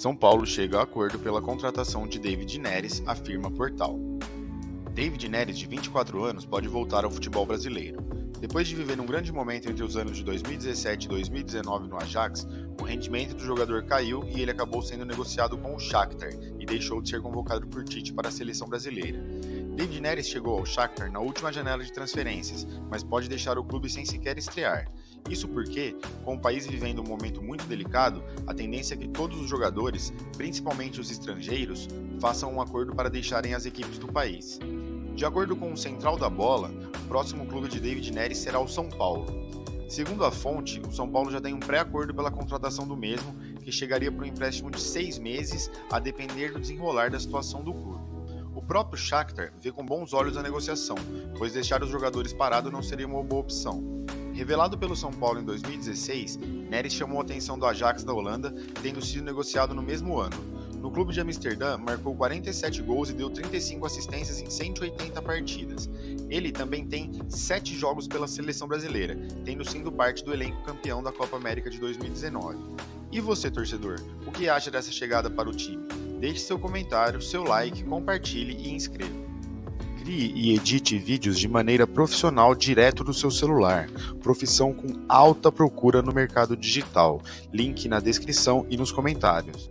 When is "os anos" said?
9.84-10.16